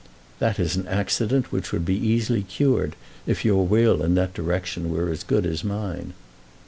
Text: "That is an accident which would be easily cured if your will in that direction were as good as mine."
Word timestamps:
"That 0.39 0.57
is 0.59 0.75
an 0.75 0.87
accident 0.87 1.51
which 1.51 1.71
would 1.71 1.85
be 1.85 1.95
easily 1.95 2.41
cured 2.41 2.95
if 3.27 3.45
your 3.45 3.67
will 3.67 4.01
in 4.01 4.15
that 4.15 4.33
direction 4.33 4.89
were 4.89 5.11
as 5.11 5.23
good 5.23 5.45
as 5.45 5.63
mine." 5.63 6.13